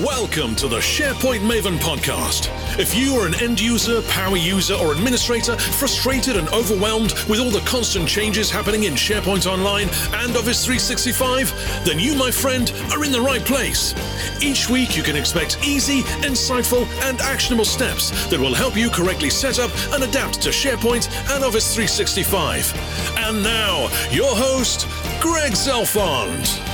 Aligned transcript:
Welcome 0.00 0.56
to 0.56 0.66
the 0.66 0.78
SharePoint 0.78 1.40
Maven 1.40 1.76
podcast. 1.76 2.48
If 2.78 2.96
you 2.96 3.16
are 3.16 3.26
an 3.26 3.34
end 3.34 3.60
user, 3.60 4.00
power 4.08 4.38
user, 4.38 4.72
or 4.72 4.92
administrator 4.92 5.58
frustrated 5.58 6.38
and 6.38 6.48
overwhelmed 6.54 7.12
with 7.28 7.38
all 7.38 7.50
the 7.50 7.60
constant 7.66 8.08
changes 8.08 8.50
happening 8.50 8.84
in 8.84 8.94
SharePoint 8.94 9.44
Online 9.46 9.90
and 10.14 10.34
Office 10.38 10.64
365, 10.64 11.84
then 11.84 11.98
you, 11.98 12.14
my 12.14 12.30
friend, 12.30 12.72
are 12.92 13.04
in 13.04 13.12
the 13.12 13.20
right 13.20 13.44
place. 13.44 13.94
Each 14.42 14.70
week, 14.70 14.96
you 14.96 15.02
can 15.02 15.16
expect 15.16 15.58
easy, 15.68 16.00
insightful, 16.22 16.86
and 17.02 17.20
actionable 17.20 17.66
steps 17.66 18.10
that 18.28 18.40
will 18.40 18.54
help 18.54 18.78
you 18.78 18.88
correctly 18.88 19.28
set 19.28 19.58
up 19.58 19.70
and 19.92 20.02
adapt 20.02 20.40
to 20.40 20.48
SharePoint 20.48 21.10
and 21.34 21.44
Office 21.44 21.74
365. 21.74 22.72
And 23.18 23.42
now, 23.42 23.90
your 24.10 24.34
host, 24.34 24.88
Greg 25.20 25.52
Zelfond. 25.52 26.69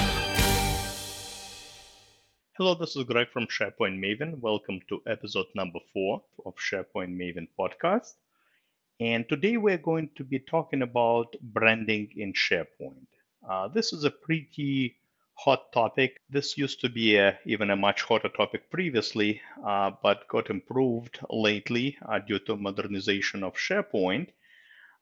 Hello, 2.58 2.74
this 2.74 2.96
is 2.96 3.04
Greg 3.04 3.28
from 3.30 3.48
SharePoint 3.48 4.00
Maven. 4.00 4.40
Welcome 4.40 4.80
to 4.88 5.02
episode 5.06 5.44
number 5.54 5.78
four 5.92 6.22
of 6.46 6.54
SharePoint 6.56 7.14
Maven 7.14 7.48
podcast. 7.60 8.14
And 8.98 9.28
today 9.28 9.58
we're 9.58 9.76
going 9.76 10.08
to 10.16 10.24
be 10.24 10.38
talking 10.38 10.80
about 10.80 11.36
branding 11.42 12.08
in 12.16 12.32
SharePoint. 12.32 13.08
Uh, 13.46 13.68
this 13.68 13.92
is 13.92 14.04
a 14.04 14.10
pretty 14.10 14.96
hot 15.34 15.70
topic. 15.70 16.22
This 16.30 16.56
used 16.56 16.80
to 16.80 16.88
be 16.88 17.16
a, 17.16 17.38
even 17.44 17.68
a 17.68 17.76
much 17.76 18.00
hotter 18.00 18.30
topic 18.30 18.70
previously, 18.70 19.42
uh, 19.62 19.90
but 20.02 20.26
got 20.28 20.48
improved 20.48 21.18
lately 21.28 21.98
uh, 22.08 22.20
due 22.20 22.38
to 22.38 22.56
modernization 22.56 23.44
of 23.44 23.52
SharePoint. 23.56 24.28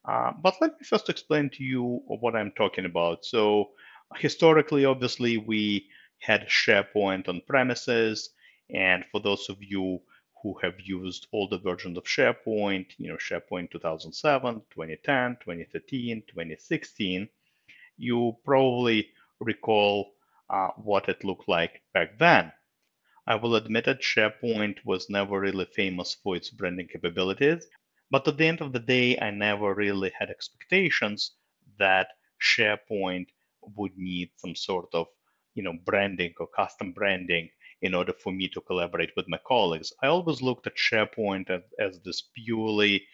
Uh, 0.04 0.32
but 0.42 0.56
let 0.60 0.72
me 0.72 0.84
first 0.84 1.08
explain 1.08 1.50
to 1.50 1.62
you 1.62 2.02
what 2.08 2.34
I'm 2.34 2.50
talking 2.50 2.84
about. 2.84 3.24
So, 3.24 3.70
historically, 4.16 4.84
obviously, 4.84 5.36
we 5.38 5.86
had 6.24 6.48
SharePoint 6.48 7.28
on 7.28 7.42
premises. 7.46 8.30
And 8.70 9.04
for 9.12 9.20
those 9.20 9.50
of 9.50 9.58
you 9.60 10.00
who 10.42 10.54
have 10.62 10.80
used 10.80 11.26
older 11.32 11.58
versions 11.58 11.98
of 11.98 12.04
SharePoint, 12.04 12.86
you 12.96 13.08
know, 13.08 13.16
SharePoint 13.16 13.70
2007, 13.70 14.62
2010, 14.70 15.36
2013, 15.42 16.22
2016, 16.26 17.28
you 17.98 18.36
probably 18.44 19.10
recall 19.40 20.14
uh, 20.48 20.68
what 20.76 21.08
it 21.08 21.24
looked 21.24 21.48
like 21.48 21.82
back 21.92 22.18
then. 22.18 22.52
I 23.26 23.34
will 23.36 23.56
admit 23.56 23.84
that 23.84 24.02
SharePoint 24.02 24.78
was 24.84 25.10
never 25.10 25.40
really 25.40 25.66
famous 25.66 26.14
for 26.22 26.36
its 26.36 26.50
branding 26.50 26.88
capabilities, 26.88 27.66
but 28.10 28.28
at 28.28 28.36
the 28.36 28.46
end 28.46 28.60
of 28.60 28.72
the 28.72 28.80
day, 28.80 29.18
I 29.18 29.30
never 29.30 29.74
really 29.74 30.12
had 30.18 30.30
expectations 30.30 31.32
that 31.78 32.08
SharePoint 32.42 33.26
would 33.76 33.96
need 33.96 34.30
some 34.36 34.54
sort 34.54 34.88
of 34.92 35.06
you 35.54 35.62
know, 35.62 35.74
branding 35.84 36.34
or 36.38 36.46
custom 36.46 36.92
branding 36.92 37.48
in 37.82 37.94
order 37.94 38.12
for 38.12 38.32
me 38.32 38.48
to 38.48 38.60
collaborate 38.60 39.10
with 39.16 39.28
my 39.28 39.38
colleagues. 39.46 39.92
I 40.02 40.06
always 40.06 40.40
looked 40.42 40.66
at 40.66 40.76
SharePoint 40.76 41.50
as, 41.50 41.62
as 41.78 42.00
this 42.00 42.22
purely 42.34 43.04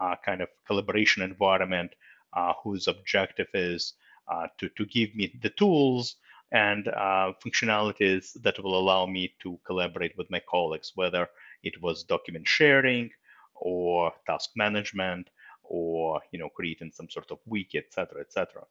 uh, 0.00 0.16
kind 0.24 0.40
of 0.40 0.48
collaboration 0.66 1.22
environment 1.22 1.92
uh, 2.32 2.52
whose 2.62 2.86
objective 2.86 3.48
is 3.54 3.94
uh, 4.28 4.46
to, 4.58 4.68
to 4.70 4.86
give 4.86 5.14
me 5.14 5.34
the 5.42 5.50
tools 5.50 6.16
and 6.52 6.88
uh, 6.88 7.32
functionalities 7.44 8.40
that 8.42 8.62
will 8.62 8.78
allow 8.78 9.06
me 9.06 9.34
to 9.42 9.58
collaborate 9.64 10.16
with 10.16 10.30
my 10.30 10.40
colleagues, 10.48 10.92
whether 10.94 11.28
it 11.62 11.80
was 11.82 12.04
document 12.04 12.46
sharing 12.46 13.10
or 13.54 14.12
task 14.26 14.50
management 14.56 15.28
or 15.62 16.20
you 16.32 16.38
know 16.38 16.48
creating 16.48 16.90
some 16.92 17.08
sort 17.08 17.30
of 17.30 17.38
wiki, 17.46 17.78
etc., 17.78 18.20
etc. 18.20 18.62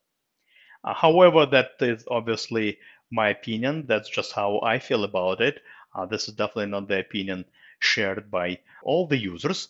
Uh, 0.83 0.93
however, 0.93 1.45
that 1.45 1.71
is 1.81 2.05
obviously 2.09 2.77
my 3.11 3.29
opinion. 3.29 3.85
That's 3.87 4.09
just 4.09 4.33
how 4.33 4.59
I 4.61 4.79
feel 4.79 5.03
about 5.03 5.41
it. 5.41 5.61
Uh, 5.93 6.05
this 6.05 6.27
is 6.27 6.35
definitely 6.35 6.67
not 6.67 6.87
the 6.87 6.99
opinion 6.99 7.45
shared 7.79 8.29
by 8.29 8.59
all 8.83 9.07
the 9.07 9.17
users. 9.17 9.69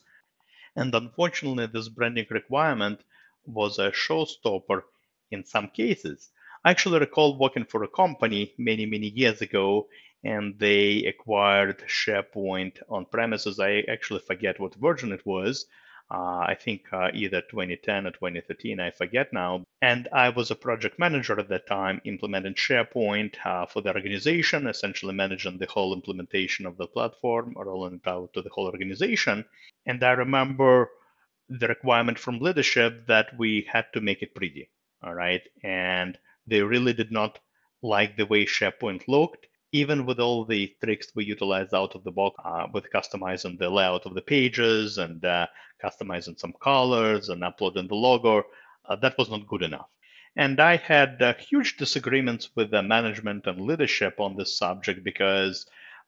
And 0.75 0.93
unfortunately, 0.93 1.67
this 1.67 1.89
branding 1.89 2.27
requirement 2.29 3.01
was 3.45 3.79
a 3.79 3.91
showstopper 3.91 4.83
in 5.31 5.43
some 5.43 5.69
cases. 5.69 6.29
I 6.63 6.71
actually 6.71 6.99
recall 6.99 7.37
working 7.37 7.65
for 7.65 7.83
a 7.83 7.87
company 7.87 8.53
many, 8.57 8.85
many 8.85 9.07
years 9.07 9.41
ago, 9.41 9.87
and 10.23 10.59
they 10.59 11.05
acquired 11.05 11.83
SharePoint 11.87 12.81
on 12.89 13.05
premises. 13.05 13.59
I 13.59 13.83
actually 13.87 14.19
forget 14.19 14.59
what 14.59 14.75
version 14.75 15.11
it 15.13 15.25
was, 15.25 15.65
uh, 16.11 16.39
I 16.47 16.55
think 16.59 16.91
uh, 16.91 17.09
either 17.13 17.41
2010 17.41 18.07
or 18.07 18.11
2013, 18.11 18.79
I 18.79 18.89
forget 18.89 19.31
now. 19.31 19.63
And 19.81 20.07
I 20.11 20.29
was 20.29 20.49
a 20.49 20.55
project 20.55 20.97
manager 20.97 21.39
at 21.39 21.49
that 21.49 21.67
time, 21.67 22.01
implementing 22.03 22.55
SharePoint 22.55 23.35
uh, 23.45 23.67
for 23.67 23.81
the 23.81 23.93
organization, 23.93 24.65
essentially 24.65 25.13
managing 25.13 25.59
the 25.59 25.67
whole 25.67 25.93
implementation 25.93 26.65
of 26.65 26.77
the 26.77 26.87
platform, 26.87 27.53
rolling 27.55 28.01
it 28.03 28.09
out 28.09 28.33
to 28.33 28.41
the 28.41 28.49
whole 28.49 28.65
organization. 28.65 29.45
And 29.85 30.03
I 30.03 30.11
remember 30.11 30.89
the 31.47 31.67
requirement 31.67 32.17
from 32.17 32.39
leadership 32.39 33.05
that 33.07 33.37
we 33.37 33.67
had 33.71 33.85
to 33.93 34.01
make 34.01 34.23
it 34.23 34.33
pretty. 34.33 34.69
All 35.03 35.13
right. 35.13 35.41
And 35.63 36.17
they 36.47 36.61
really 36.61 36.93
did 36.93 37.11
not 37.11 37.39
like 37.83 38.17
the 38.17 38.25
way 38.25 38.45
SharePoint 38.45 39.07
looked 39.07 39.45
even 39.71 40.05
with 40.05 40.19
all 40.19 40.45
the 40.45 40.75
tricks 40.83 41.07
we 41.15 41.25
utilize 41.25 41.73
out 41.73 41.95
of 41.95 42.03
the 42.03 42.11
box 42.11 42.35
uh, 42.43 42.67
with 42.73 42.91
customizing 42.91 43.57
the 43.57 43.69
layout 43.69 44.05
of 44.05 44.15
the 44.15 44.21
pages 44.21 44.97
and 44.97 45.23
uh, 45.23 45.47
customizing 45.83 46.39
some 46.39 46.53
colors 46.61 47.29
and 47.29 47.43
uploading 47.43 47.87
the 47.87 47.95
logo, 47.95 48.43
uh, 48.85 48.95
that 48.95 49.17
was 49.17 49.29
not 49.29 49.47
good 49.47 49.61
enough. 49.61 49.89
And 50.35 50.59
I 50.59 50.77
had 50.77 51.21
uh, 51.21 51.33
huge 51.35 51.77
disagreements 51.77 52.49
with 52.55 52.71
the 52.71 52.81
management 52.81 53.45
and 53.47 53.61
leadership 53.61 54.19
on 54.19 54.35
this 54.35 54.57
subject 54.57 55.03
because 55.03 55.65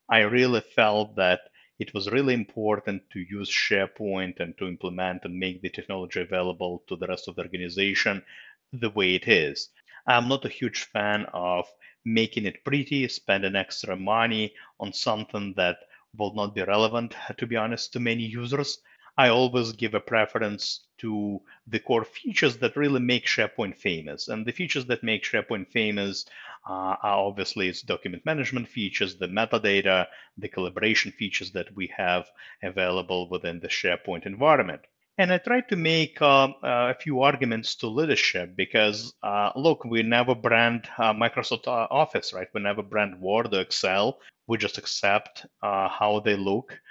I 0.09 0.19
really 0.19 0.61
felt 0.61 1.15
that 1.15 1.41
it 1.79 1.93
was 1.93 2.11
really 2.11 2.33
important 2.33 3.09
to 3.11 3.19
use 3.19 3.49
SharePoint 3.49 4.39
and 4.39 4.57
to 4.57 4.67
implement 4.67 5.25
and 5.25 5.39
make 5.39 5.61
the 5.61 5.69
technology 5.69 6.21
available 6.21 6.83
to 6.87 6.95
the 6.95 7.07
rest 7.07 7.27
of 7.27 7.35
the 7.35 7.41
organization 7.41 8.23
the 8.71 8.89
way 8.89 9.15
it 9.15 9.27
is. 9.27 9.69
I'm 10.05 10.27
not 10.27 10.45
a 10.45 10.49
huge 10.49 10.83
fan 10.83 11.25
of 11.33 11.65
making 12.05 12.45
it 12.45 12.63
pretty, 12.63 13.07
spending 13.07 13.55
extra 13.55 13.95
money 13.95 14.53
on 14.79 14.93
something 14.93 15.53
that 15.55 15.77
will 16.17 16.33
not 16.33 16.53
be 16.55 16.63
relevant, 16.63 17.15
to 17.37 17.47
be 17.47 17.55
honest, 17.55 17.93
to 17.93 17.99
many 17.99 18.23
users. 18.23 18.79
I 19.17 19.27
always 19.29 19.73
give 19.73 19.93
a 19.93 19.99
preference 19.99 20.87
to 20.99 21.41
the 21.67 21.79
core 21.79 22.05
features 22.05 22.57
that 22.57 22.75
really 22.75 22.99
make 22.99 23.25
SharePoint 23.25 23.77
famous. 23.77 24.27
And 24.27 24.45
the 24.45 24.51
features 24.51 24.85
that 24.85 25.03
make 25.03 25.23
SharePoint 25.23 25.69
famous 25.69 26.25
uh, 26.67 26.95
are 27.01 27.27
obviously 27.27 27.67
its 27.67 27.81
document 27.81 28.25
management 28.25 28.67
features, 28.67 29.15
the 29.15 29.27
metadata, 29.27 30.07
the 30.37 30.47
collaboration 30.47 31.11
features 31.11 31.51
that 31.51 31.75
we 31.75 31.87
have 31.97 32.29
available 32.63 33.29
within 33.29 33.59
the 33.59 33.67
SharePoint 33.67 34.25
environment. 34.25 34.81
And 35.21 35.31
I 35.31 35.37
tried 35.37 35.69
to 35.69 35.75
make 35.75 36.19
uh, 36.19 36.45
uh, 36.45 36.51
a 36.63 36.95
few 36.95 37.21
arguments 37.21 37.75
to 37.75 37.87
leadership 37.87 38.55
because, 38.55 39.13
uh, 39.21 39.51
look, 39.55 39.85
we 39.85 40.01
never 40.01 40.33
brand 40.33 40.89
uh, 40.97 41.13
Microsoft 41.13 41.67
uh, 41.67 41.85
Office, 41.91 42.33
right? 42.33 42.47
We 42.55 42.61
never 42.61 42.81
brand 42.81 43.21
Word 43.21 43.53
or 43.53 43.61
Excel. 43.61 44.19
We 44.47 44.57
just 44.57 44.79
accept 44.79 45.45
uh, 45.61 45.89
how 45.89 46.21
they 46.21 46.35
look. 46.35 46.81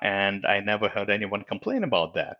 and 0.00 0.46
I 0.46 0.60
never 0.60 0.88
heard 0.88 1.10
anyone 1.10 1.42
complain 1.42 1.82
about 1.82 2.14
that. 2.14 2.36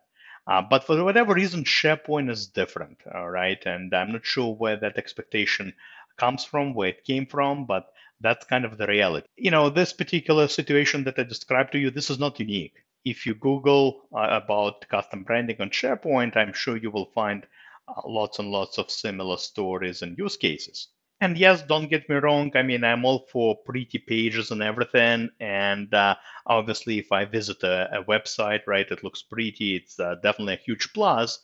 but 0.69 0.85
for 0.85 1.03
whatever 1.03 1.33
reason, 1.33 1.65
SharePoint 1.65 2.29
is 2.29 2.47
different, 2.47 2.99
all 3.13 3.29
right? 3.29 3.61
And 3.65 3.93
I'm 3.93 4.13
not 4.13 4.25
sure 4.25 4.55
where 4.55 4.77
that 4.77 4.97
expectation 4.97 5.73
comes 6.17 6.45
from, 6.45 6.73
where 6.73 6.91
it 6.95 7.03
came 7.03 7.25
from, 7.25 7.65
but 7.65 7.87
that's 8.21 8.45
kind 8.45 8.63
of 8.63 8.77
the 8.77 8.87
reality. 8.87 9.27
You 9.35 9.51
know, 9.51 9.69
this 9.69 9.91
particular 9.91 10.47
situation 10.47 11.03
that 11.03 11.19
I 11.19 11.23
described 11.23 11.73
to 11.73 11.79
you, 11.79 11.91
this 11.91 12.09
is 12.09 12.17
not 12.17 12.39
unique 12.39 12.77
if 13.05 13.25
you 13.25 13.35
Google 13.35 14.07
uh, 14.13 14.39
about 14.43 14.87
custom 14.89 15.23
branding 15.23 15.57
on 15.59 15.69
SharePoint, 15.69 16.37
I'm 16.37 16.53
sure 16.53 16.77
you 16.77 16.91
will 16.91 17.11
find 17.13 17.45
uh, 17.87 18.01
lots 18.05 18.39
and 18.39 18.49
lots 18.49 18.77
of 18.77 18.89
similar 18.91 19.37
stories 19.37 20.01
and 20.01 20.17
use 20.17 20.37
cases. 20.37 20.87
And 21.21 21.37
yes, 21.37 21.61
don't 21.61 21.89
get 21.89 22.09
me 22.09 22.15
wrong. 22.15 22.51
I 22.55 22.63
mean, 22.63 22.83
I'm 22.83 23.05
all 23.05 23.27
for 23.31 23.55
pretty 23.65 23.99
pages 23.99 24.51
and 24.51 24.61
everything. 24.61 25.29
And 25.39 25.93
uh, 25.93 26.15
obviously, 26.45 26.99
if 26.99 27.11
I 27.11 27.25
visit 27.25 27.63
a, 27.63 27.99
a, 27.99 28.03
website, 28.03 28.61
right, 28.67 28.89
it 28.89 29.03
looks 29.03 29.21
pretty. 29.21 29.75
It's 29.75 29.99
uh, 29.99 30.15
definitely 30.15 30.55
a 30.55 30.65
huge 30.65 30.91
plus. 30.93 31.39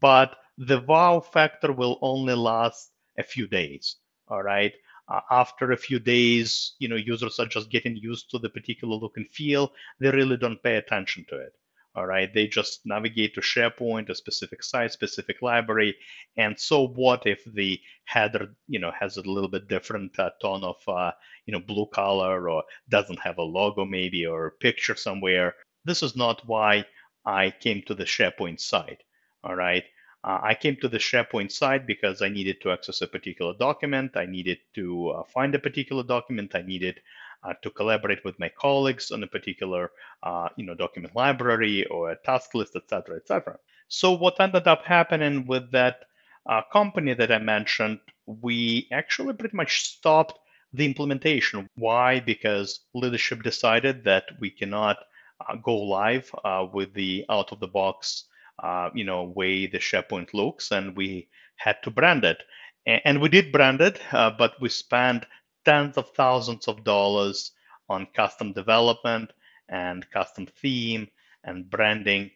But 0.00 0.36
the 0.58 0.80
wow 0.80 1.20
factor 1.20 1.72
will 1.72 1.98
only 2.02 2.34
last 2.34 2.90
a 3.18 3.22
few 3.22 3.46
days. 3.46 3.96
All 4.28 4.42
right 4.42 4.72
uh, 5.10 5.20
after 5.30 5.72
a 5.72 5.76
few 5.76 5.98
days, 5.98 6.74
you 6.78 6.88
know, 6.88 6.96
users 6.96 7.38
are 7.38 7.46
just 7.46 7.70
getting 7.70 7.96
used 7.96 8.30
to 8.30 8.38
the 8.38 8.48
particular 8.48 8.94
look 8.94 9.16
and 9.16 9.28
feel. 9.30 9.72
They 9.98 10.10
really 10.10 10.36
don't 10.36 10.62
pay 10.62 10.76
attention 10.76 11.26
to 11.28 11.36
it. 11.36 11.52
All 11.96 12.06
right, 12.06 12.32
they 12.32 12.46
just 12.46 12.82
navigate 12.84 13.34
to 13.34 13.40
SharePoint, 13.40 14.10
a 14.10 14.14
specific 14.14 14.62
site, 14.62 14.92
specific 14.92 15.42
library, 15.42 15.96
and 16.36 16.58
so 16.58 16.86
what 16.86 17.26
if 17.26 17.42
the 17.52 17.80
header, 18.04 18.54
you 18.68 18.78
know, 18.78 18.92
has 18.92 19.16
a 19.16 19.22
little 19.22 19.50
bit 19.50 19.66
different 19.66 20.16
uh, 20.16 20.30
tone 20.40 20.62
of, 20.62 20.76
uh, 20.86 21.10
you 21.46 21.52
know, 21.52 21.58
blue 21.58 21.86
color 21.86 22.48
or 22.48 22.62
doesn't 22.88 23.18
have 23.18 23.38
a 23.38 23.42
logo 23.42 23.84
maybe 23.84 24.24
or 24.24 24.46
a 24.46 24.52
picture 24.52 24.94
somewhere? 24.94 25.56
This 25.84 26.04
is 26.04 26.14
not 26.14 26.46
why 26.46 26.86
I 27.26 27.50
came 27.50 27.82
to 27.86 27.94
the 27.96 28.04
SharePoint 28.04 28.60
site. 28.60 29.02
All 29.42 29.56
right, 29.56 29.84
I 30.22 30.54
came 30.54 30.76
to 30.76 30.88
the 30.88 30.98
SharePoint 30.98 31.50
site 31.50 31.86
because 31.86 32.20
I 32.20 32.28
needed 32.28 32.60
to 32.62 32.72
access 32.72 33.00
a 33.00 33.06
particular 33.06 33.54
document. 33.54 34.16
I 34.16 34.26
needed 34.26 34.58
to 34.74 35.10
uh, 35.10 35.22
find 35.24 35.54
a 35.54 35.58
particular 35.58 36.02
document. 36.02 36.54
I 36.54 36.62
needed 36.62 37.00
uh, 37.42 37.54
to 37.62 37.70
collaborate 37.70 38.24
with 38.24 38.38
my 38.38 38.50
colleagues 38.50 39.10
on 39.10 39.22
a 39.22 39.26
particular 39.26 39.90
uh, 40.22 40.48
you 40.56 40.66
know 40.66 40.74
document 40.74 41.16
library 41.16 41.86
or 41.86 42.10
a 42.10 42.16
task 42.16 42.54
list, 42.54 42.76
etc., 42.76 43.16
etc. 43.16 43.58
So 43.88 44.12
what 44.12 44.38
ended 44.40 44.66
up 44.68 44.84
happening 44.84 45.46
with 45.46 45.70
that 45.72 46.04
uh, 46.46 46.62
company 46.72 47.14
that 47.14 47.32
I 47.32 47.38
mentioned, 47.38 48.00
we 48.26 48.88
actually 48.92 49.34
pretty 49.34 49.56
much 49.56 49.82
stopped 49.82 50.38
the 50.72 50.84
implementation. 50.84 51.68
Why? 51.76 52.20
Because 52.20 52.80
leadership 52.94 53.42
decided 53.42 54.04
that 54.04 54.24
we 54.38 54.50
cannot 54.50 54.98
uh, 55.40 55.56
go 55.56 55.76
live 55.76 56.30
uh, 56.44 56.66
with 56.72 56.94
the 56.94 57.24
out 57.28 57.52
of 57.52 57.60
the 57.60 57.68
box, 57.68 58.24
uh, 58.62 58.90
you 58.94 59.04
know, 59.04 59.24
way 59.24 59.66
the 59.66 59.78
SharePoint 59.78 60.34
looks, 60.34 60.70
and 60.70 60.96
we 60.96 61.28
had 61.56 61.82
to 61.82 61.90
brand 61.90 62.24
it. 62.24 62.42
And, 62.86 63.00
and 63.04 63.20
we 63.20 63.28
did 63.28 63.52
brand 63.52 63.80
it, 63.80 64.00
uh, 64.12 64.30
but 64.30 64.60
we 64.60 64.68
spent 64.68 65.26
tens 65.64 65.96
of 65.96 66.10
thousands 66.10 66.68
of 66.68 66.84
dollars 66.84 67.52
on 67.88 68.06
custom 68.14 68.52
development 68.52 69.32
and 69.68 70.08
custom 70.10 70.46
theme 70.46 71.08
and 71.44 71.68
branding 71.70 72.30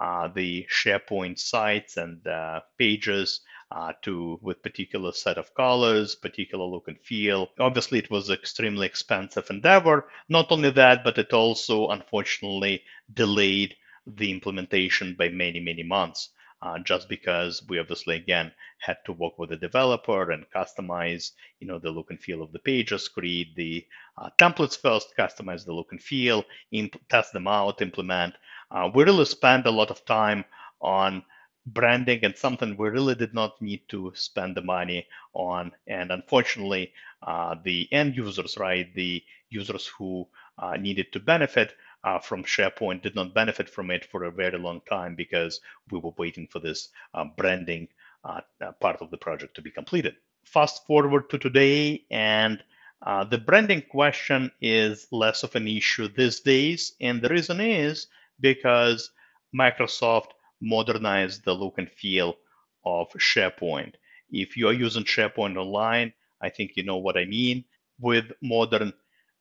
uh, 0.00 0.28
the 0.28 0.66
SharePoint 0.70 1.38
sites 1.38 1.96
and 1.96 2.24
uh, 2.26 2.60
pages 2.78 3.40
uh, 3.70 3.92
to 4.02 4.38
with 4.42 4.62
particular 4.62 5.12
set 5.12 5.38
of 5.38 5.54
colors, 5.54 6.14
particular 6.14 6.64
look 6.64 6.88
and 6.88 7.00
feel. 7.00 7.48
Obviously, 7.58 7.98
it 7.98 8.10
was 8.10 8.30
extremely 8.30 8.86
expensive 8.86 9.50
endeavor. 9.50 10.08
Not 10.28 10.50
only 10.50 10.70
that, 10.70 11.04
but 11.04 11.18
it 11.18 11.32
also 11.32 11.88
unfortunately 11.88 12.82
delayed 13.12 13.74
the 14.16 14.30
implementation 14.30 15.14
by 15.14 15.28
many, 15.28 15.60
many 15.60 15.82
months. 15.82 16.30
Uh, 16.60 16.78
just 16.80 17.08
because 17.08 17.62
we 17.68 17.78
obviously 17.78 18.16
again 18.16 18.50
had 18.80 18.96
to 19.06 19.12
work 19.12 19.38
with 19.38 19.50
the 19.50 19.56
developer 19.56 20.32
and 20.32 20.44
customize 20.50 21.30
you 21.60 21.68
know 21.68 21.78
the 21.78 21.90
look 21.90 22.10
and 22.10 22.18
feel 22.20 22.42
of 22.42 22.50
the 22.52 22.58
pages 22.58 23.06
create 23.08 23.54
the 23.54 23.86
uh, 24.16 24.28
templates 24.40 24.76
first 24.76 25.14
customize 25.16 25.64
the 25.64 25.72
look 25.72 25.86
and 25.92 26.02
feel 26.02 26.44
imp- 26.72 27.00
test 27.08 27.32
them 27.32 27.46
out 27.46 27.80
implement 27.80 28.34
uh, 28.72 28.90
we 28.92 29.04
really 29.04 29.24
spent 29.24 29.66
a 29.66 29.70
lot 29.70 29.90
of 29.90 30.04
time 30.04 30.44
on 30.80 31.22
branding 31.66 32.24
and 32.24 32.36
something 32.36 32.76
we 32.76 32.88
really 32.88 33.14
did 33.14 33.34
not 33.34 33.60
need 33.60 33.80
to 33.88 34.12
spend 34.14 34.56
the 34.56 34.62
money 34.62 35.06
on. 35.34 35.72
And 35.86 36.10
unfortunately, 36.10 36.92
uh, 37.22 37.56
the 37.62 37.88
end 37.92 38.16
users, 38.16 38.56
right, 38.56 38.92
the 38.94 39.22
users 39.50 39.86
who 39.86 40.26
uh, 40.58 40.76
needed 40.76 41.12
to 41.12 41.20
benefit 41.20 41.74
uh, 42.04 42.18
from 42.18 42.44
SharePoint 42.44 43.02
did 43.02 43.14
not 43.14 43.34
benefit 43.34 43.68
from 43.68 43.90
it 43.90 44.04
for 44.04 44.24
a 44.24 44.30
very 44.30 44.58
long 44.58 44.80
time 44.88 45.14
because 45.14 45.60
we 45.90 45.98
were 45.98 46.12
waiting 46.16 46.46
for 46.46 46.60
this 46.60 46.88
uh, 47.14 47.24
branding 47.36 47.88
uh, 48.24 48.40
uh, 48.60 48.72
part 48.80 49.00
of 49.00 49.10
the 49.10 49.16
project 49.16 49.54
to 49.56 49.62
be 49.62 49.70
completed. 49.70 50.14
Fast 50.44 50.86
forward 50.86 51.28
to 51.30 51.38
today, 51.38 52.04
and 52.10 52.62
the 53.30 53.38
branding 53.38 53.82
question 53.90 54.50
is 54.60 55.06
less 55.12 55.42
of 55.42 55.54
an 55.54 55.68
issue 55.68 56.08
these 56.08 56.40
days. 56.40 56.94
And 57.00 57.20
the 57.20 57.28
reason 57.28 57.60
is 57.60 58.06
because 58.40 59.10
Microsoft 59.54 60.30
modernized 60.60 61.44
the 61.44 61.54
look 61.54 61.74
and 61.78 61.90
feel 61.90 62.36
of 62.84 63.08
SharePoint. 63.12 63.94
If 64.30 64.56
you 64.56 64.68
are 64.68 64.72
using 64.72 65.04
SharePoint 65.04 65.56
online, 65.56 66.12
I 66.40 66.48
think 66.48 66.72
you 66.76 66.82
know 66.82 66.96
what 66.96 67.16
I 67.16 67.24
mean. 67.24 67.64
With 68.00 68.32
modern 68.42 68.92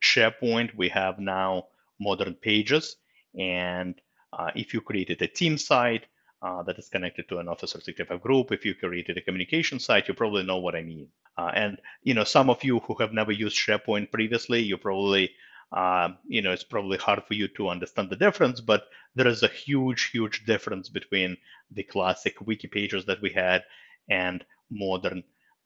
SharePoint, 0.04 0.76
we 0.76 0.90
have 0.90 1.20
now 1.20 1.68
modern 2.00 2.36
pages. 2.36 2.96
And 3.38 3.96
uh, 4.34 4.52
if 4.56 4.74
you 4.74 4.82
created 4.82 5.22
a 5.22 5.28
team 5.28 5.58
site 5.58 6.06
uh, 6.42 6.64
that 6.64 6.78
is 6.78 6.90
connected 6.90 7.28
to 7.30 7.40
an 7.40 7.48
Office 7.48 7.72
365 7.72 8.22
group, 8.22 8.52
if 8.52 8.66
you 8.66 8.76
created 8.76 9.18
a 9.18 9.22
communication 9.22 9.80
site, 9.80 10.08
you 10.08 10.14
probably 10.14 10.44
know 10.44 10.58
what 10.58 10.76
I 10.76 10.82
mean. 10.82 11.08
Uh, 11.38 11.52
and 11.54 11.78
you 12.04 12.14
know, 12.14 12.24
some 12.24 12.50
of 12.50 12.64
you 12.64 12.80
who 12.80 12.96
have 12.96 13.14
never 13.14 13.32
used 13.32 13.58
SharePoint 13.58 14.12
previously, 14.12 14.62
you 14.62 14.78
probably 14.78 15.32
uh, 15.72 16.10
you 16.28 16.42
know, 16.42 16.52
it's 16.52 16.64
probably 16.64 16.98
hard 16.98 17.24
for 17.26 17.34
you 17.34 17.48
to 17.50 17.70
understand 17.70 18.10
the 18.10 18.16
difference, 18.16 18.62
but 18.62 18.86
there 19.16 19.28
is 19.28 19.44
a 19.44 19.50
huge, 19.50 20.10
huge 20.12 20.46
difference 20.46 20.88
between 20.88 21.36
the 21.72 21.84
classic 21.84 22.40
wiki 22.40 22.68
pages 22.68 23.06
that 23.06 23.22
we 23.22 23.32
had 23.32 23.64
and 24.10 24.46
modern 24.72 25.24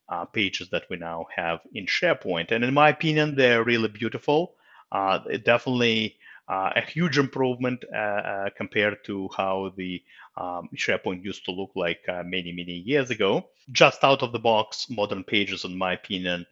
uh, 0.09 0.25
pages 0.25 0.69
that 0.71 0.85
we 0.89 0.97
now 0.97 1.25
have 1.35 1.59
in 1.73 1.85
SharePoint. 1.85 2.51
And 2.51 2.63
in 2.63 2.73
my 2.73 2.89
opinion, 2.89 3.35
they're 3.35 3.63
really 3.63 3.89
beautiful. 3.89 4.55
Uh, 4.91 5.19
definitely 5.45 6.17
uh, 6.47 6.71
a 6.75 6.81
huge 6.81 7.17
improvement 7.17 7.83
uh, 7.93 8.49
compared 8.57 8.97
to 9.05 9.29
how 9.35 9.71
the 9.77 10.01
um, 10.37 10.69
SharePoint 10.75 11.23
used 11.23 11.45
to 11.45 11.51
look 11.51 11.71
like 11.75 12.01
many, 12.25 12.51
many 12.51 12.73
years 12.73 13.09
ago. 13.09 13.49
Just 13.71 14.03
out 14.03 14.21
of 14.21 14.31
the 14.31 14.39
box, 14.39 14.87
modern 14.89 15.23
pages, 15.23 15.63
in 15.63 15.77
my 15.77 15.93
opinion, 15.93 16.45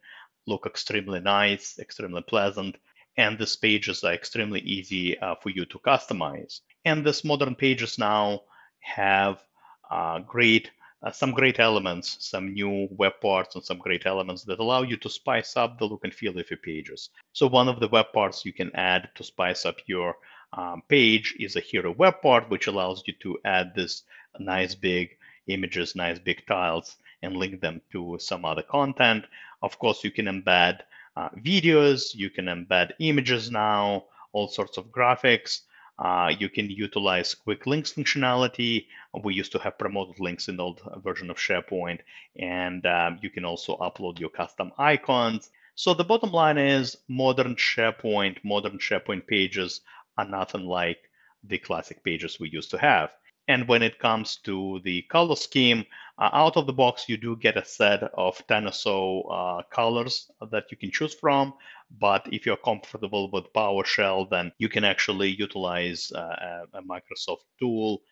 look 0.47 0.65
extremely 0.65 1.19
nice, 1.19 1.77
extremely 1.79 2.21
pleasant 2.21 2.77
and 3.19 3.37
these 3.37 3.57
pages 3.57 4.03
are 4.05 4.13
extremely 4.13 4.61
easy 4.61 5.19
uh, 5.19 5.35
for 5.41 5.49
you 5.49 5.65
to 5.65 5.79
customize. 5.79 6.61
And 6.85 7.05
these 7.05 7.25
modern 7.25 7.53
pages 7.55 7.97
now 7.97 8.43
have 8.79 9.43
uh, 9.91 10.19
great 10.19 10.71
uh, 11.03 11.11
some 11.11 11.31
great 11.31 11.59
elements, 11.59 12.17
some 12.19 12.53
new 12.53 12.87
web 12.91 13.13
parts 13.21 13.55
and 13.55 13.63
some 13.63 13.77
great 13.77 14.05
elements 14.05 14.43
that 14.43 14.59
allow 14.59 14.81
you 14.81 14.97
to 14.97 15.09
spice 15.09 15.55
up 15.55 15.77
the 15.77 15.85
look 15.85 16.03
and 16.03 16.13
feel 16.13 16.37
of 16.37 16.49
your 16.49 16.57
pages. 16.57 17.09
So 17.33 17.47
one 17.47 17.69
of 17.69 17.79
the 17.79 17.87
web 17.87 18.07
parts 18.13 18.45
you 18.45 18.53
can 18.53 18.75
add 18.75 19.09
to 19.15 19.23
spice 19.23 19.65
up 19.65 19.77
your 19.85 20.15
um, 20.53 20.81
page 20.87 21.35
is 21.39 21.55
a 21.55 21.61
hero 21.61 21.91
web 21.91 22.21
part, 22.21 22.49
which 22.49 22.67
allows 22.67 23.03
you 23.05 23.13
to 23.21 23.37
add 23.45 23.73
this 23.75 24.03
nice 24.39 24.75
big 24.75 25.17
images, 25.47 25.95
nice 25.95 26.19
big 26.19 26.45
tiles, 26.47 26.97
and 27.21 27.35
link 27.35 27.61
them 27.61 27.81
to 27.91 28.17
some 28.19 28.45
other 28.45 28.63
content. 28.63 29.25
Of 29.61 29.77
course, 29.79 30.03
you 30.03 30.11
can 30.11 30.25
embed 30.25 30.79
uh, 31.15 31.29
videos, 31.29 32.15
you 32.15 32.29
can 32.29 32.45
embed 32.45 32.91
images 32.99 33.51
now, 33.51 34.05
all 34.31 34.47
sorts 34.47 34.77
of 34.77 34.85
graphics. 34.91 35.61
Uh, 35.99 36.31
you 36.39 36.47
can 36.47 36.69
utilize 36.69 37.35
quick 37.35 37.67
links 37.67 37.93
functionality. 37.93 38.85
We 39.21 39.33
used 39.33 39.51
to 39.51 39.59
have 39.59 39.77
promoted 39.77 40.19
links 40.21 40.47
in 40.47 40.55
the 40.55 40.63
old 40.63 40.81
version 41.03 41.29
of 41.29 41.37
SharePoint, 41.37 41.99
and 42.37 42.85
um, 42.85 43.19
you 43.21 43.29
can 43.29 43.43
also 43.43 43.75
upload 43.77 44.17
your 44.17 44.29
custom 44.29 44.71
icons. 44.77 45.51
So 45.75 45.93
the 45.93 46.05
bottom 46.05 46.31
line 46.31 46.57
is 46.57 46.97
modern 47.09 47.55
SharePoint, 47.55 48.37
modern 48.45 48.79
SharePoint 48.79 49.27
pages 49.27 49.81
are 50.17 50.25
nothing 50.25 50.65
like 50.65 50.99
the 51.43 51.57
classic 51.57 52.03
pages 52.03 52.39
we 52.39 52.49
used 52.49 52.71
to 52.71 52.77
have. 52.77 53.09
And 53.49 53.67
when 53.67 53.81
it 53.81 53.97
comes 53.97 54.37
to 54.45 54.79
the 54.83 55.01
color 55.01 55.35
scheme, 55.35 55.83
uh, 56.19 56.29
out 56.33 56.55
of 56.55 56.67
the 56.67 56.73
box, 56.73 57.09
you 57.09 57.17
do 57.17 57.35
get 57.35 57.57
a 57.57 57.65
set 57.65 58.03
of 58.03 58.45
10 58.47 58.67
or 58.67 58.71
so 58.71 59.21
uh, 59.23 59.63
colors 59.71 60.29
that 60.51 60.65
you 60.69 60.77
can 60.77 60.91
choose 60.91 61.15
from. 61.15 61.55
But 61.99 62.31
if 62.31 62.45
you're 62.45 62.57
comfortable 62.57 63.31
with 63.31 63.51
PowerShell, 63.53 64.29
then 64.29 64.51
you 64.59 64.69
can 64.69 64.83
actually 64.83 65.29
utilize 65.29 66.11
uh, 66.11 66.65
a, 66.73 66.81
Microsoft 66.83 67.45
tool 67.59 68.03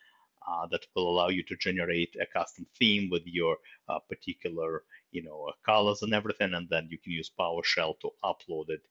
uh, 0.50 0.66
that 0.72 0.88
will 0.96 1.08
allow 1.08 1.28
you 1.30 1.44
to 1.44 1.56
generate 1.58 2.16
a 2.20 2.26
custom 2.26 2.66
theme 2.80 3.08
with 3.12 3.22
your 3.28 3.58
uh, 3.90 4.00
particular 4.10 4.84
you 5.12 5.22
know, 5.22 5.52
colors 5.64 6.02
and 6.02 6.16
everything. 6.16 6.56
And 6.56 6.68
then 6.70 6.88
you 6.90 6.98
can 6.98 7.12
use 7.12 7.32
PowerShell 7.40 8.00
to 8.00 8.10
upload 8.24 8.70
it 8.70 8.82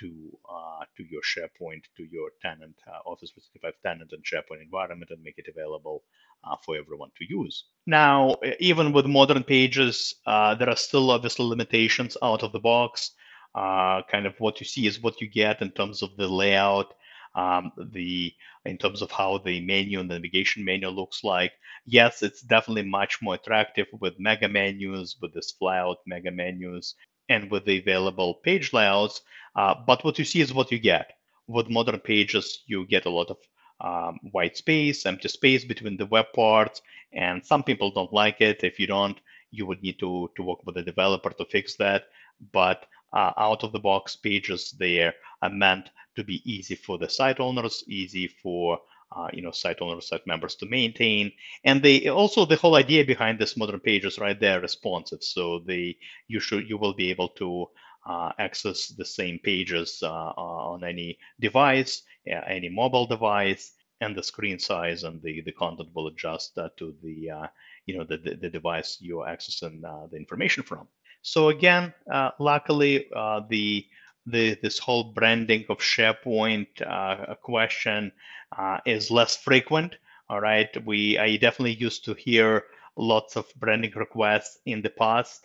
to 0.00 0.38
uh, 0.48 0.84
to 0.96 1.04
your 1.04 1.22
SharePoint, 1.22 1.82
to 1.96 2.04
your 2.10 2.30
tenant, 2.42 2.76
uh, 2.86 3.08
Office 3.08 3.30
365 3.30 3.74
tenant 3.84 4.10
and 4.12 4.24
SharePoint 4.24 4.62
environment 4.62 5.10
and 5.10 5.22
make 5.22 5.38
it 5.38 5.46
available 5.48 6.02
uh, 6.44 6.56
for 6.64 6.76
everyone 6.76 7.10
to 7.18 7.24
use. 7.28 7.64
Now, 7.86 8.36
even 8.58 8.92
with 8.92 9.06
modern 9.06 9.44
pages, 9.44 10.14
uh, 10.26 10.54
there 10.54 10.68
are 10.68 10.76
still 10.76 11.10
obviously 11.10 11.46
limitations 11.46 12.16
out 12.22 12.42
of 12.42 12.52
the 12.52 12.60
box. 12.60 13.12
Uh, 13.54 14.02
kind 14.10 14.26
of 14.26 14.34
what 14.38 14.60
you 14.60 14.66
see 14.66 14.86
is 14.86 15.02
what 15.02 15.20
you 15.20 15.28
get 15.28 15.60
in 15.60 15.70
terms 15.72 16.02
of 16.02 16.16
the 16.16 16.28
layout, 16.28 16.94
um, 17.34 17.72
the 17.92 18.32
in 18.64 18.78
terms 18.78 19.02
of 19.02 19.10
how 19.10 19.38
the 19.38 19.60
menu 19.60 19.98
and 19.98 20.10
the 20.10 20.14
navigation 20.14 20.64
menu 20.64 20.88
looks 20.88 21.24
like. 21.24 21.52
Yes, 21.86 22.22
it's 22.22 22.42
definitely 22.42 22.88
much 22.88 23.20
more 23.22 23.34
attractive 23.34 23.86
with 24.00 24.14
mega 24.18 24.48
menus, 24.48 25.16
with 25.20 25.34
this 25.34 25.52
flyout 25.60 25.96
mega 26.06 26.30
menus, 26.30 26.94
and 27.30 27.50
with 27.50 27.64
the 27.64 27.78
available 27.78 28.34
page 28.34 28.74
layouts. 28.74 29.22
Uh, 29.56 29.74
but 29.86 30.04
what 30.04 30.18
you 30.18 30.24
see 30.26 30.42
is 30.42 30.52
what 30.52 30.70
you 30.70 30.78
get. 30.78 31.14
With 31.46 31.70
modern 31.70 32.00
pages, 32.00 32.62
you 32.66 32.86
get 32.86 33.06
a 33.06 33.10
lot 33.10 33.30
of 33.30 33.38
um, 33.80 34.18
white 34.32 34.56
space, 34.56 35.06
empty 35.06 35.28
space 35.28 35.64
between 35.64 35.96
the 35.96 36.06
web 36.06 36.26
parts, 36.34 36.82
and 37.14 37.44
some 37.44 37.62
people 37.62 37.90
don't 37.90 38.12
like 38.12 38.40
it. 38.40 38.62
If 38.62 38.78
you 38.78 38.86
don't, 38.86 39.18
you 39.50 39.64
would 39.66 39.82
need 39.82 39.98
to, 40.00 40.30
to 40.36 40.42
work 40.42 40.66
with 40.66 40.74
the 40.74 40.82
developer 40.82 41.30
to 41.30 41.44
fix 41.46 41.76
that. 41.76 42.04
But 42.52 42.86
uh, 43.12 43.32
out 43.38 43.64
of 43.64 43.72
the 43.72 43.80
box 43.80 44.16
pages 44.16 44.72
there 44.78 45.14
are 45.42 45.50
meant 45.50 45.90
to 46.16 46.24
be 46.24 46.42
easy 46.44 46.74
for 46.74 46.98
the 46.98 47.08
site 47.08 47.40
owners, 47.40 47.82
easy 47.88 48.28
for 48.28 48.78
uh, 49.12 49.28
you 49.32 49.42
know 49.42 49.50
site 49.50 49.80
owners, 49.80 50.08
site 50.08 50.26
members 50.26 50.54
to 50.56 50.66
maintain, 50.66 51.32
and 51.64 51.82
they 51.82 52.08
also 52.08 52.44
the 52.44 52.56
whole 52.56 52.76
idea 52.76 53.04
behind 53.04 53.38
this 53.38 53.56
modern 53.56 53.80
pages, 53.80 54.18
right? 54.18 54.38
They're 54.38 54.60
responsive, 54.60 55.22
so 55.22 55.60
they 55.66 55.96
you 56.28 56.40
should 56.40 56.68
you 56.68 56.78
will 56.78 56.94
be 56.94 57.10
able 57.10 57.28
to 57.30 57.66
uh, 58.06 58.32
access 58.38 58.88
the 58.88 59.04
same 59.04 59.38
pages 59.38 60.00
uh, 60.02 60.08
on 60.08 60.84
any 60.84 61.18
device, 61.40 62.02
any 62.26 62.68
mobile 62.68 63.06
device, 63.06 63.72
and 64.00 64.16
the 64.16 64.22
screen 64.22 64.58
size 64.58 65.02
and 65.04 65.20
the, 65.22 65.42
the 65.42 65.52
content 65.52 65.90
will 65.94 66.06
adjust 66.06 66.56
uh, 66.56 66.68
to 66.76 66.94
the 67.02 67.30
you 67.86 67.96
know 67.96 68.04
the, 68.04 68.16
the, 68.16 68.36
the, 68.36 68.48
device 68.48 68.98
you're 69.00 69.26
accessing 69.26 69.80
the 70.10 70.16
information 70.16 70.62
from. 70.62 70.86
So 71.22 71.48
again, 71.48 71.92
luckily 72.38 73.08
the 73.50 73.84
the 74.26 74.54
this 74.62 74.78
whole 74.78 75.04
branding 75.12 75.64
of 75.68 75.78
SharePoint 75.78 76.68
uh, 76.86 77.34
question 77.36 78.12
uh, 78.56 78.78
is 78.86 79.10
less 79.10 79.36
frequent. 79.36 79.96
All 80.28 80.40
right, 80.40 80.70
we 80.86 81.18
I 81.18 81.36
definitely 81.36 81.74
used 81.74 82.04
to 82.04 82.14
hear 82.14 82.64
lots 82.96 83.36
of 83.36 83.46
branding 83.56 83.92
requests 83.96 84.58
in 84.66 84.82
the 84.82 84.90
past 84.90 85.40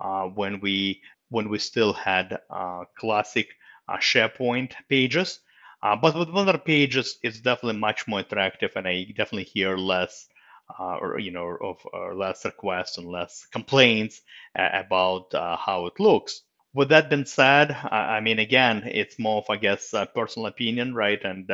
uh, 0.00 0.24
when 0.24 0.60
we 0.60 1.02
when 1.28 1.48
we 1.48 1.58
still 1.58 1.92
had 1.92 2.38
uh, 2.50 2.84
classic 2.98 3.48
uh, 3.88 3.98
SharePoint 3.98 4.72
pages. 4.88 5.40
Uh, 5.82 5.96
but 5.96 6.14
with 6.14 6.28
other 6.30 6.58
pages, 6.58 7.18
it's 7.22 7.40
definitely 7.40 7.80
much 7.80 8.06
more 8.06 8.20
attractive, 8.20 8.72
and 8.76 8.86
I 8.86 9.04
definitely 9.16 9.44
hear 9.44 9.76
less, 9.76 10.28
or 10.78 11.18
you 11.18 11.30
know, 11.30 11.56
of 11.62 12.16
less 12.16 12.44
requests 12.44 12.98
and 12.98 13.08
less 13.08 13.46
complaints 13.50 14.20
about 14.54 15.32
how 15.32 15.86
it 15.86 15.98
looks. 15.98 16.42
With 16.72 16.88
that 16.88 17.10
being 17.10 17.26
said, 17.26 17.70
I 17.72 18.20
mean, 18.20 18.38
again, 18.40 18.82
it's 18.84 19.18
more 19.20 19.38
of, 19.38 19.50
I 19.50 19.56
guess, 19.56 19.94
personal 20.14 20.46
opinion, 20.46 20.94
right? 20.94 21.22
And 21.24 21.48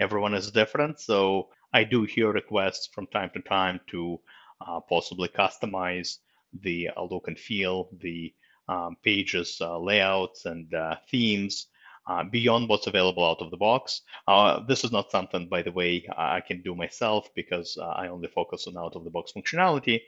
everyone 0.00 0.34
is 0.34 0.50
different, 0.50 1.00
so 1.00 1.48
I 1.72 1.84
do 1.84 2.02
hear 2.04 2.32
requests 2.32 2.86
from 2.86 3.06
time 3.06 3.30
to 3.34 3.40
time 3.40 3.80
to 3.88 4.20
uh, 4.60 4.80
possibly 4.80 5.28
customize 5.28 6.18
the 6.62 6.90
uh, 6.96 7.02
look 7.04 7.28
and 7.28 7.38
feel, 7.38 7.88
the 8.00 8.34
um, 8.68 8.96
pages, 9.02 9.58
uh, 9.60 9.78
layouts, 9.78 10.44
and 10.46 10.72
themes 11.10 11.68
uh, 12.06 12.24
beyond 12.24 12.68
what's 12.68 12.86
available 12.86 13.24
out 13.24 13.40
of 13.42 13.50
the 13.50 13.56
box. 13.56 14.02
Uh, 14.28 14.60
this 14.66 14.84
is 14.84 14.92
not 14.92 15.10
something, 15.10 15.48
by 15.48 15.62
the 15.62 15.72
way, 15.72 16.06
I 16.16 16.40
can 16.40 16.62
do 16.62 16.74
myself 16.74 17.28
because 17.34 17.76
uh, 17.80 17.86
I 17.88 18.08
only 18.08 18.28
focus 18.28 18.66
on 18.66 18.76
out 18.78 18.96
of 18.96 19.04
the 19.04 19.10
box 19.10 19.32
functionality. 19.36 20.00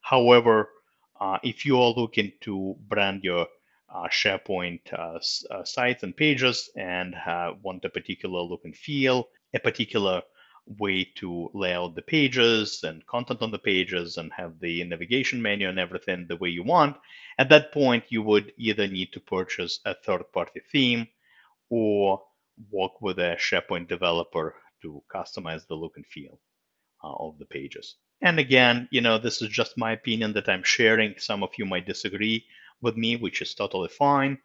However, 0.00 0.70
if 1.42 1.64
you 1.66 1.80
are 1.80 1.90
looking 1.90 2.32
to 2.42 2.76
brand 2.88 3.24
your 3.24 3.46
Uh, 3.94 4.08
SharePoint 4.08 4.80
uh, 4.92 5.20
uh, 5.54 5.64
sites 5.64 6.02
and 6.02 6.16
pages 6.16 6.68
and 6.74 7.14
want 7.62 7.84
a 7.84 7.88
particular 7.88 8.40
look 8.40 8.62
and 8.64 8.76
feel, 8.76 9.28
a 9.54 9.60
particular 9.60 10.22
way 10.66 11.04
to 11.14 11.48
lay 11.54 11.74
out 11.74 11.94
the 11.94 12.02
pages 12.02 12.82
and 12.82 13.06
content 13.06 13.40
on 13.40 13.52
the 13.52 13.58
pages 13.58 14.16
and 14.16 14.32
have 14.32 14.58
the 14.58 14.82
navigation 14.82 15.40
menu 15.40 15.68
and 15.68 15.78
everything 15.78 16.26
the 16.26 16.36
way 16.36 16.48
you 16.48 16.64
want, 16.64 16.96
at 17.38 17.50
that 17.50 17.70
point, 17.70 18.04
you 18.08 18.22
would 18.22 18.52
either 18.56 18.88
need 18.88 19.12
to 19.12 19.20
purchase 19.20 19.78
a 19.84 19.94
third 19.94 20.24
party 20.32 20.60
theme 20.72 21.06
or 21.70 22.20
work 22.70 23.00
with 23.00 23.18
a 23.18 23.36
SharePoint 23.38 23.88
developer 23.88 24.56
to 24.82 25.02
customize 25.14 25.66
the 25.68 25.74
look 25.76 25.96
and 25.96 26.06
feel 26.06 26.40
uh, 27.04 27.12
of 27.12 27.38
the 27.38 27.46
pages. 27.46 27.96
And 28.22 28.38
again, 28.40 28.88
you 28.90 29.02
know, 29.02 29.18
this 29.18 29.42
is 29.42 29.50
just 29.50 29.78
my 29.78 29.92
opinion 29.92 30.32
that 30.32 30.48
I'm 30.48 30.62
sharing. 30.64 31.14
Some 31.18 31.42
of 31.42 31.50
you 31.58 31.66
might 31.66 31.86
disagree 31.86 32.46
with 32.80 32.96
me, 32.96 33.16
which 33.16 33.42
is 33.42 33.54
totally 33.54 33.88
fine. 33.88 34.38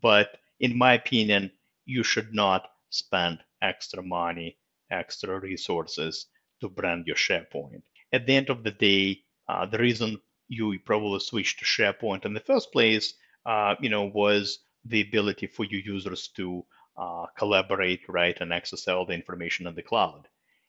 But 0.00 0.38
in 0.60 0.76
my 0.76 0.94
opinion, 0.94 1.52
you 1.86 2.02
should 2.02 2.34
not 2.34 2.70
spend 2.90 3.40
extra 3.62 4.02
money 4.02 4.58
extra 4.90 5.38
resources 5.40 6.26
to 6.60 6.68
brand 6.68 7.06
your 7.06 7.16
SharePoint. 7.16 7.82
At 8.12 8.26
the 8.26 8.34
end 8.34 8.50
of 8.50 8.64
the 8.64 8.70
day, 8.70 9.22
uh, 9.48 9.66
the 9.66 9.78
reason 9.78 10.20
you 10.48 10.78
probably 10.84 11.20
switched 11.20 11.58
to 11.58 11.64
SharePoint 11.64 12.24
in 12.24 12.34
the 12.34 12.40
first 12.40 12.72
place, 12.72 13.14
uh, 13.46 13.74
you 13.80 13.90
know, 13.90 14.04
was 14.04 14.60
the 14.84 15.02
ability 15.02 15.46
for 15.46 15.64
your 15.64 15.80
users 15.80 16.28
to 16.28 16.64
uh, 16.96 17.26
collaborate, 17.36 18.00
right, 18.08 18.36
and 18.40 18.52
access 18.52 18.88
all 18.88 19.06
the 19.06 19.12
information 19.12 19.66
in 19.66 19.74
the 19.74 19.82
cloud. 19.82 20.26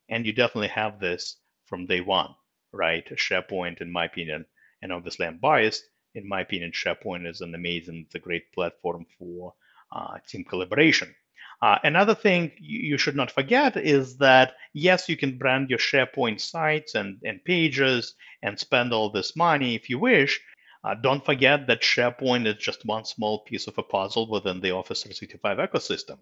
And 0.09 0.25
you 0.25 0.33
definitely 0.33 0.67
have 0.69 0.99
this 0.99 1.37
from 1.65 1.85
day 1.85 2.01
one, 2.01 2.35
right? 2.71 3.05
SharePoint, 3.05 3.81
in 3.81 3.91
my 3.91 4.05
opinion, 4.05 4.45
and 4.81 4.91
obviously 4.91 5.25
I'm 5.25 5.37
biased. 5.37 5.83
In 6.15 6.27
my 6.27 6.41
opinion, 6.41 6.71
SharePoint 6.71 7.27
is 7.27 7.41
an 7.41 7.53
amazing, 7.53 8.03
it's 8.05 8.15
a 8.15 8.19
great 8.19 8.51
platform 8.51 9.05
for 9.17 9.53
uh, 9.91 10.17
team 10.27 10.43
collaboration. 10.43 11.13
Uh, 11.61 11.77
another 11.83 12.15
thing 12.15 12.51
you 12.57 12.97
should 12.97 13.15
not 13.15 13.31
forget 13.31 13.75
is 13.75 14.17
that 14.17 14.53
yes, 14.73 15.09
you 15.09 15.17
can 15.17 15.37
brand 15.37 15.69
your 15.69 15.79
SharePoint 15.79 16.39
sites 16.39 16.95
and, 16.95 17.19
and 17.23 17.43
pages 17.43 18.15
and 18.41 18.57
spend 18.57 18.93
all 18.93 19.09
this 19.09 19.35
money 19.35 19.75
if 19.75 19.89
you 19.89 19.99
wish. 19.99 20.39
Uh, 20.83 20.95
don't 20.95 21.25
forget 21.25 21.67
that 21.67 21.81
SharePoint 21.81 22.47
is 22.47 22.55
just 22.55 22.85
one 22.85 23.03
small 23.03 23.39
piece 23.39 23.67
of 23.67 23.77
a 23.77 23.83
puzzle 23.83 24.29
within 24.29 24.61
the 24.61 24.71
Office 24.71 25.03
365 25.03 25.57
ecosystem. 25.57 26.19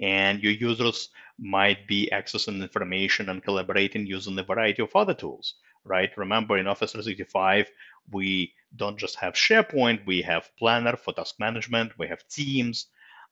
And 0.00 0.40
your 0.40 0.52
users 0.52 1.08
might 1.40 1.88
be 1.88 2.08
accessing 2.12 2.62
information 2.62 3.28
and 3.28 3.42
collaborating 3.42 4.06
using 4.06 4.38
a 4.38 4.44
variety 4.44 4.82
of 4.82 4.94
other 4.94 5.14
tools, 5.14 5.54
right? 5.84 6.16
Remember, 6.16 6.56
in 6.56 6.68
Office 6.68 6.92
365, 6.92 7.68
we 8.10 8.52
don't 8.76 8.98
just 8.98 9.16
have 9.16 9.34
SharePoint, 9.34 10.06
we 10.06 10.22
have 10.22 10.50
Planner 10.58 10.96
for 10.96 11.12
task 11.14 11.36
management, 11.38 11.98
we 11.98 12.08
have 12.08 12.26
Teams, 12.28 12.86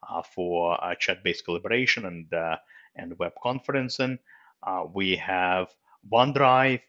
uh, 0.08 0.22
for 0.22 0.82
uh, 0.82 0.94
chat-based 0.94 1.44
collaboration 1.44 2.04
and 2.06 2.32
uh, 2.32 2.56
and 2.96 3.18
web 3.18 3.32
conferencing. 3.44 4.18
we 4.94 5.16
have 5.16 5.68
OneDrive, 6.10 6.80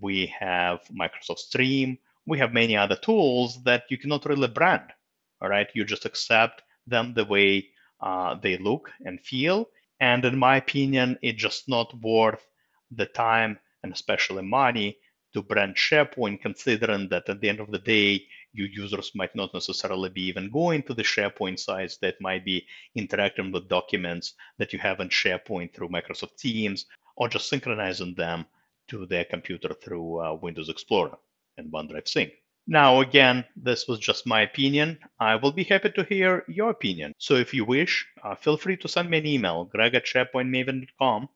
we 0.00 0.26
have 0.38 0.80
Microsoft 0.92 1.38
Stream, 1.38 1.98
we 2.26 2.38
have 2.38 2.52
many 2.52 2.76
other 2.76 2.96
tools 2.96 3.62
that 3.64 3.84
you 3.90 3.96
cannot 3.98 4.26
really 4.26 4.48
brand. 4.48 4.92
All 5.40 5.48
right, 5.48 5.68
you 5.74 5.84
just 5.84 6.04
accept 6.04 6.62
them 6.86 7.14
the 7.14 7.24
way 7.24 7.68
uh, 8.00 8.34
they 8.34 8.58
look 8.58 8.90
and 9.04 9.20
feel. 9.20 9.68
And 10.00 10.24
in 10.24 10.38
my 10.38 10.56
opinion, 10.56 11.18
it's 11.22 11.40
just 11.40 11.68
not 11.68 11.94
worth 12.00 12.46
the 12.90 13.06
time 13.06 13.58
and 13.82 13.92
especially 13.92 14.42
money 14.42 14.98
to 15.32 15.42
brand 15.42 15.76
SharePoint, 15.76 16.40
considering 16.40 17.08
that 17.10 17.28
at 17.28 17.40
the 17.40 17.48
end 17.48 17.60
of 17.60 17.70
the 17.70 17.78
day, 17.78 18.26
your 18.52 18.68
users 18.68 19.12
might 19.14 19.34
not 19.34 19.54
necessarily 19.54 20.08
be 20.08 20.22
even 20.22 20.50
going 20.50 20.82
to 20.84 20.94
the 20.94 21.02
SharePoint 21.02 21.58
sites 21.58 21.98
that 21.98 22.20
might 22.20 22.44
be 22.44 22.66
interacting 22.94 23.52
with 23.52 23.68
documents 23.68 24.34
that 24.58 24.72
you 24.72 24.78
have 24.78 25.00
in 25.00 25.08
SharePoint 25.08 25.74
through 25.74 25.90
Microsoft 25.90 26.36
Teams, 26.38 26.86
or 27.16 27.28
just 27.28 27.48
synchronizing 27.48 28.14
them 28.14 28.46
to 28.88 29.06
their 29.06 29.24
computer 29.24 29.74
through 29.74 30.20
uh, 30.20 30.34
Windows 30.34 30.68
Explorer 30.68 31.18
and 31.56 31.72
OneDrive 31.72 32.08
Sync. 32.08 32.32
Now, 32.70 33.00
again, 33.00 33.46
this 33.56 33.88
was 33.88 33.98
just 33.98 34.26
my 34.26 34.42
opinion. 34.42 34.98
I 35.18 35.36
will 35.36 35.52
be 35.52 35.64
happy 35.64 35.90
to 35.90 36.04
hear 36.04 36.44
your 36.48 36.68
opinion. 36.68 37.14
So 37.16 37.34
if 37.34 37.54
you 37.54 37.64
wish, 37.64 38.06
uh, 38.22 38.34
feel 38.34 38.58
free 38.58 38.76
to 38.78 38.88
send 38.88 39.08
me 39.08 39.18
an 39.18 39.26
email, 39.26 39.64
greg 39.64 39.94
at 39.94 40.04
sharepointmaven.com, 40.04 41.28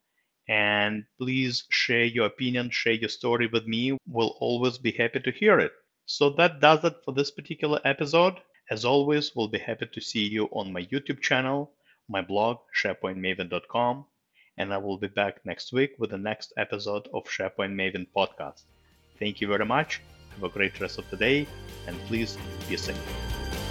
and 0.48 1.04
please 1.18 1.64
share 1.70 2.04
your 2.04 2.26
opinion, 2.26 2.70
share 2.70 2.94
your 2.94 3.08
story 3.08 3.46
with 3.46 3.66
me. 3.66 3.96
We'll 4.06 4.36
always 4.40 4.78
be 4.78 4.92
happy 4.92 5.20
to 5.20 5.30
hear 5.30 5.58
it. 5.58 5.72
So 6.06 6.30
that 6.30 6.60
does 6.60 6.84
it 6.84 6.96
for 7.04 7.12
this 7.12 7.30
particular 7.30 7.80
episode. 7.84 8.34
As 8.70 8.84
always, 8.84 9.34
we'll 9.34 9.48
be 9.48 9.58
happy 9.58 9.86
to 9.92 10.00
see 10.00 10.26
you 10.26 10.46
on 10.46 10.72
my 10.72 10.84
YouTube 10.84 11.20
channel, 11.20 11.72
my 12.08 12.22
blog, 12.22 12.58
SharePointMaven.com, 12.82 14.04
and 14.58 14.72
I 14.72 14.78
will 14.78 14.98
be 14.98 15.08
back 15.08 15.44
next 15.44 15.72
week 15.72 15.92
with 15.98 16.10
the 16.10 16.18
next 16.18 16.52
episode 16.56 17.08
of 17.14 17.24
SharePoint 17.24 17.74
Maven 17.74 18.06
podcast. 18.16 18.62
Thank 19.18 19.40
you 19.40 19.48
very 19.48 19.66
much. 19.66 20.00
Have 20.34 20.44
a 20.44 20.48
great 20.48 20.80
rest 20.80 20.98
of 20.98 21.08
the 21.10 21.16
day, 21.16 21.46
and 21.86 21.98
please 22.06 22.36
be 22.68 22.76
safe. 22.76 23.61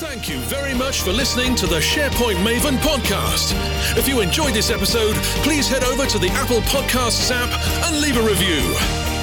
Thank 0.00 0.28
you 0.28 0.40
very 0.40 0.74
much 0.74 1.02
for 1.02 1.12
listening 1.12 1.54
to 1.54 1.68
the 1.68 1.76
SharePoint 1.76 2.34
Maven 2.44 2.78
podcast. 2.78 3.54
If 3.96 4.08
you 4.08 4.20
enjoyed 4.22 4.52
this 4.52 4.68
episode, 4.68 5.14
please 5.44 5.68
head 5.68 5.84
over 5.84 6.04
to 6.04 6.18
the 6.18 6.30
Apple 6.30 6.62
Podcasts 6.62 7.30
app 7.30 7.48
and 7.86 8.00
leave 8.00 8.16
a 8.16 8.22
review. 8.22 9.13